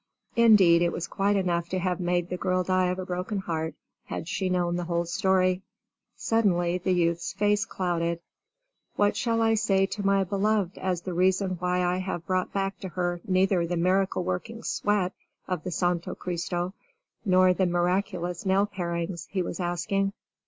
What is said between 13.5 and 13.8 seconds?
the